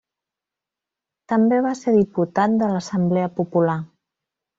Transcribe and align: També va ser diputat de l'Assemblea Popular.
També 1.33 1.59
va 1.65 1.73
ser 1.79 1.93
diputat 1.97 2.55
de 2.63 2.71
l'Assemblea 2.73 3.29
Popular. 3.41 3.77